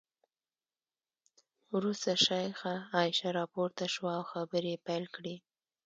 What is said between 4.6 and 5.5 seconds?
یې پیل کړې.